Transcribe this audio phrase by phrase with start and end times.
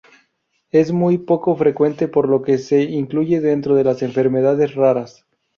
[0.71, 5.27] Es muy poco frecuente por lo que se incluye dentro de las enfermedades raras.